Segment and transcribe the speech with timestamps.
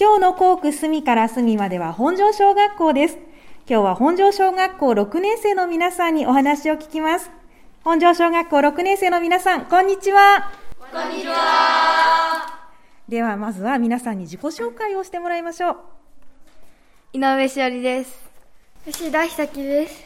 [0.00, 3.18] 今日の校区隅から隅までは本庄小学校です。
[3.68, 7.30] 今日は本庄小学校6年生の皆さんにお話を聞きます。
[7.84, 10.52] 本庄小学校6年生の皆さん、こんにちは。
[10.90, 12.70] こんにちは。
[13.10, 15.76] では、まずは皆さんに自己紹介をしてもらいましょう。
[17.12, 18.22] 井上しおりです。
[18.86, 20.02] 吉田久樹です。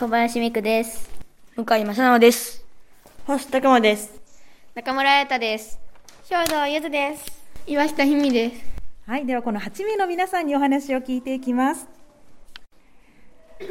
[0.00, 1.08] 小林美久です。
[1.54, 2.64] 向井正直です。
[3.24, 4.20] 星拓馬です。
[4.74, 5.78] 中村彩太です。
[6.28, 7.24] 兵藤ゆずです。
[7.68, 8.77] 岩下ひみです。
[9.08, 11.88] はい、ではこの8名の皆さんにお話を聞いていきます。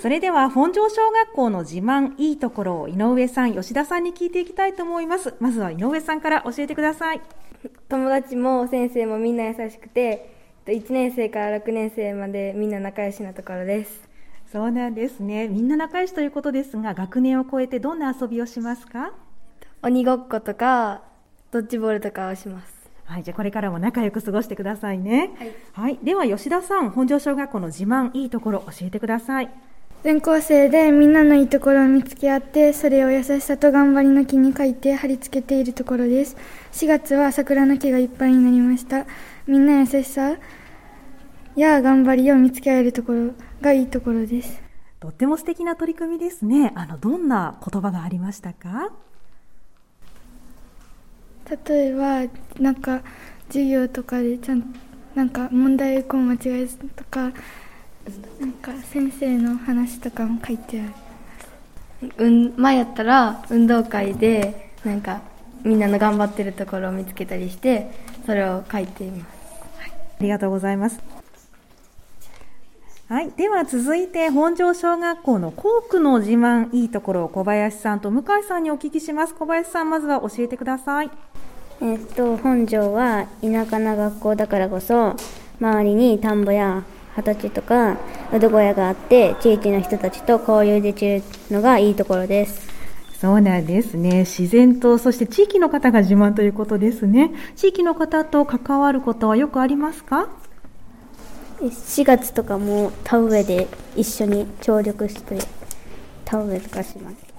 [0.00, 5.34] それでは本庄小学校の自慢いいところを井上さん、吉田さんに聞いていきたいと思います。
[5.40, 7.20] まずは井上さんから教えてください。
[7.88, 10.32] 友達も先生もみんな優しくて、
[10.66, 14.08] 1年生から6年生までみんな仲良しなところです。
[14.52, 15.48] そうなんですね。
[15.48, 19.12] みんな仲良しということですが、学年を超えてどんな遊びをしますか？
[19.82, 21.02] 鬼ごっことか、
[21.50, 22.73] ドッジボールとかをします。
[23.04, 25.30] はい、じゃあこれからも仲良く過ごしてくださいね。
[25.38, 29.50] はい、はい、では吉田さん、本庄小学校の自慢いいところ教えてください。
[30.02, 36.36] 全校生でみんなのいいところを見つけ合って、それを優しさと頑張りの木に書いて貼り付けているところです。
[36.72, 39.06] 4月は桜の木がいっぱいになりました。
[39.46, 40.36] みんな優しさ
[41.56, 43.30] や頑張りを見つけ合えるところ
[43.62, 44.62] がいいところです。
[45.00, 46.72] とっても素敵な取り組みですね。
[46.74, 48.90] あの、どんな言葉がありましたか？
[51.66, 52.22] 例えば
[52.58, 53.02] なんか
[53.48, 54.74] 授業とかでちゃん
[55.14, 57.32] なんか問題こう間違えずとか
[58.40, 60.92] なんか先生の話とかも書いてある
[62.18, 65.22] うん、前やったら運動会でなんか
[65.62, 67.90] みんなの頑張ってるところを見つけたりして
[68.26, 71.00] それを書いています、はい、ありがとうございます
[73.06, 73.30] はい。
[73.32, 79.34] では続いて、本庄小学校の校区の自慢いいところを小林さんと向井さんにお聞きします。
[79.34, 81.10] 小林さん、まずは教えてください。
[81.84, 85.16] えっと、本庄は田舎な学校だからこそ、
[85.60, 86.82] 周りに田んぼや
[87.14, 87.98] 畑とか、
[88.32, 92.66] うど小屋があって、地域の人たちと交流できるのがいいところです。
[93.20, 94.20] そうなんですね。
[94.20, 97.32] 自然と、そして地域の方が自慢ということですね。
[97.54, 100.30] 地域の方と関わることはよくありますか
[101.60, 105.38] ？4月とかも田植えで一緒に協力して
[106.24, 107.33] 田植えとかします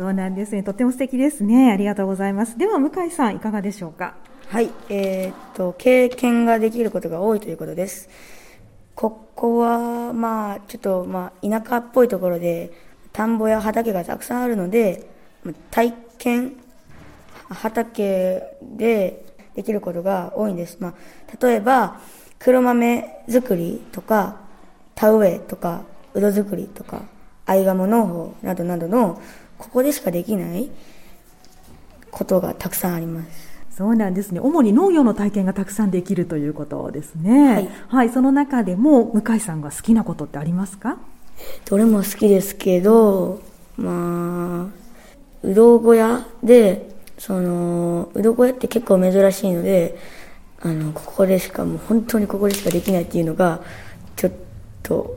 [0.00, 0.62] そうなんですね。
[0.62, 1.70] とても素敵ですね。
[1.70, 2.56] ありがとうございます。
[2.56, 4.14] では向井さんいかがでしょうか？
[4.48, 4.70] はい。
[4.88, 8.08] えー、っと経験ができることが多いということです。
[8.94, 12.72] ここはまあちょっとまあ田舎っぽいところで
[13.12, 15.06] 田んぼや畑がたくさんあるので
[15.70, 16.56] 体験
[17.50, 22.00] 畑でできることが多いんです、まあ、例えば
[22.38, 24.40] 黒豆作りとか、
[24.94, 25.82] 田植えとか、
[26.14, 27.02] うど作りとか、
[27.44, 29.20] 合鴨農法などなどの、
[29.60, 30.70] ここでしかできない
[32.10, 33.28] ことがたくさんあります。
[33.76, 34.40] そうなんですね。
[34.40, 37.54] 主に農業の体験がたくさんできるということですね。
[37.54, 37.68] はい。
[37.88, 40.98] はい、その中でも、向井さんが好きなことってありますか？
[41.66, 43.42] どれも好きですけど、
[43.76, 49.96] まあ、うど小屋で、その、うど小屋って結構珍しいので、
[50.62, 53.62] あのここでしかもう本当にここでしかできないっていうのが
[54.16, 54.32] ちょっ
[54.82, 55.16] と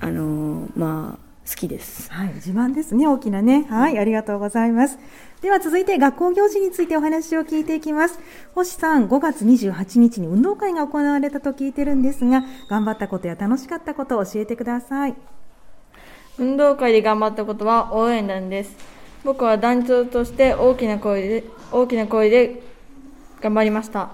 [0.00, 1.18] あのまあ
[1.48, 2.10] 好きです。
[2.10, 3.66] はい、自慢ですね、大きなね。
[3.68, 4.98] はい、ありがとうございます。
[5.42, 8.18] では続いて学校行事についてお話を聞いていきます。
[8.54, 15.14] 星さん、5月28日に運動会が行われたと聞いてるんですが、頑張ったことや楽しかったことを教えてください。
[16.38, 18.74] 運動会で頑張ったことは応援団です。
[19.22, 22.62] 僕は団長として大きな声で、大きな声で
[23.42, 24.12] 頑張りました。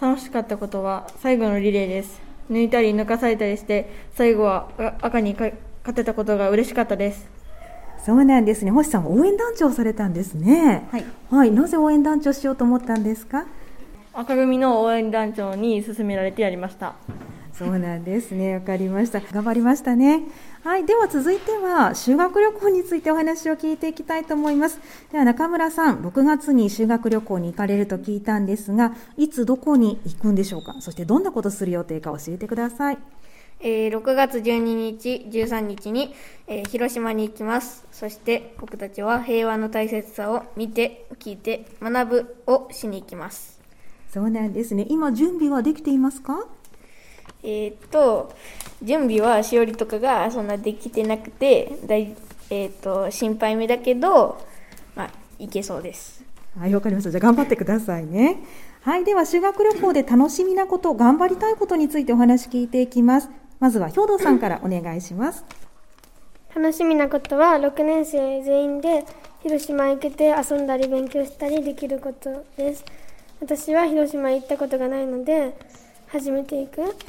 [0.00, 2.20] 楽しかったことは最後のリレーです。
[2.50, 4.68] 抜いたり抜かされたりして、最後は
[5.02, 5.36] 赤に
[5.82, 7.28] 勝てたことが嬉しかったです。
[8.04, 8.70] そうなんですね。
[8.70, 10.88] 星さん応援団長されたんですね。
[10.90, 11.04] はい。
[11.30, 11.50] はい。
[11.50, 13.46] なぜ応援団長しようと思ったんですか？
[14.12, 16.94] 赤組の応援団長に勧められてやりました。
[17.52, 18.54] そうなんですね。
[18.54, 19.20] わかりました。
[19.20, 20.22] 頑張りましたね。
[20.64, 20.86] はい。
[20.86, 24.80] では続いては、修学旅行についてお話を聞いていきたいと思います。
[25.12, 30.74] では中村さん、6月に修学旅行に行かれると聞いたんですが、いつどこに行くんでしょうか？
[30.80, 32.98] そしてどんなことする予定か教えてください。
[33.64, 36.14] えー、6月12日、13日に、
[36.48, 37.86] えー、広島に行きます。
[37.92, 43.60] そして僕たちは平和の大切さを見て、聞いて、学ぶをしに行きます。
[44.12, 44.86] そうなんですね。
[44.88, 46.46] 今準備はできていますか？
[47.44, 48.34] えー、っと、
[48.82, 52.14] 準備はしおりとかがそんなできてなくて、だい
[52.50, 54.44] えー、っと、心配目だけど、
[54.94, 56.22] まあ、いけそうです。
[56.58, 57.10] はい、わかりました。
[57.10, 58.42] じゃあ頑張ってくださいね。
[58.82, 63.30] はい、では修学旅行で楽しみなこと、頑張りたいことについてお話聞いていきます。
[63.62, 65.44] まずは兵藤さんからお願いします。
[66.54, 69.04] 楽しみなことは6年生全員で
[69.42, 72.84] 広島へ行けて遊んだり勉強したりできることです。
[73.40, 75.56] 私は広島へ行ったことがないので、
[76.08, 76.82] 始めていく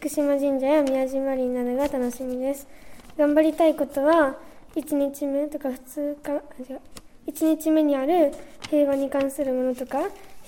[0.00, 2.66] 厳島神社や宮島林などが楽しみです
[3.16, 4.34] 頑張りたいことは
[4.74, 6.80] 1日目とか2日あ違う
[7.28, 8.32] 1日目にある
[8.68, 10.00] 平和に関するものとか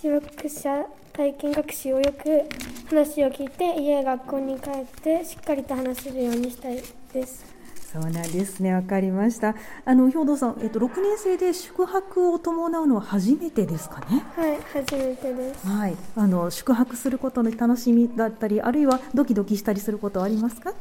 [0.03, 2.43] 被爆者体験学習をよく
[2.89, 6.83] 話を聞いて家や学校に帰ってしっかりと話せるようにしたい
[7.13, 7.45] です
[7.93, 9.55] そうなんですね、わかりました。
[9.85, 14.25] あの兵藤さん、えっと6年生で宿泊を伴うのは初めてですかね？
[14.35, 15.67] はい、初めてです。
[15.67, 20.73] はい、あの宿泊することの楽しみだったり、あるいはドキドキしたりすることはありますか？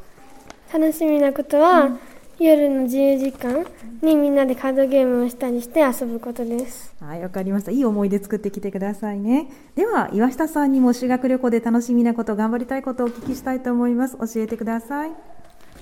[0.71, 2.00] 楽しみなことは、うん、
[2.39, 3.66] 夜の自由時間
[4.01, 6.95] にみんなでカードゲームをしたりして遊ぶことです。
[7.00, 7.72] はい、わかりました。
[7.72, 9.48] いい思い出作ってきてくださいね。
[9.75, 14.18] では岩下さんにも修学旅行で楽しみなこと、頑張りたいことをお聞きしたいと思います。
[14.18, 15.12] 教えてください。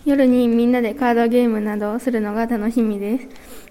[0.06, 3.28] 夜にみんなでカードゲームなどをするのが楽しみです。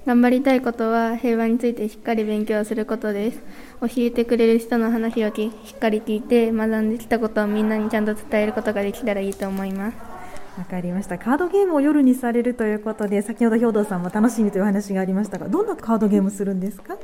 [0.06, 3.40] 頑張りたいことは平和についてしっかり勉強することです。
[3.80, 10.17] 教えてくれる人の話をしっかり聞いて学んできたことをみんなにちゃんと伝えることができたらいいと思います。
[10.58, 11.18] わかりました。
[11.18, 16.96] カードゲームを夜にされるということで、先ほど兵藤さんも楽しみという話がありましたが、どんなカードゲームするんですか？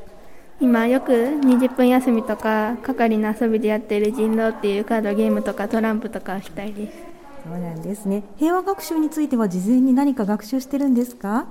[0.60, 6.98] 今よく20分休みとか係の遊びでやっている人狼っていうカードゲームとかトランプとかしたいです。
[7.44, 8.24] そうなんですね。
[8.36, 11.46] 平和学習については事前に何か学習してるんですか？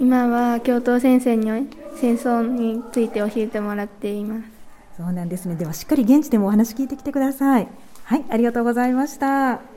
[0.00, 1.46] 今は教頭先生に
[2.00, 4.42] 戦争について教えてもらっています。
[4.96, 5.54] そうなんですね。
[5.54, 7.68] ではしっかり現地でもお話聞いてきてください。
[8.04, 9.75] はい、ありがとうございました。